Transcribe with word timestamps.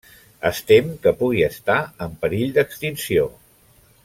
Es 0.49 0.61
tem 0.71 0.87
que 1.03 1.13
pugui 1.19 1.43
estar 1.49 1.77
en 2.07 2.17
perill 2.25 2.57
d'extinció. 2.57 3.29